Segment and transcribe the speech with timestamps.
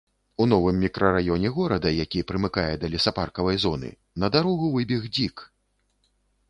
[0.43, 3.89] У новым мікрараёне горада, які прымыкае да лесапаркавай зоны,
[4.25, 5.35] на дарогу выбег дзік.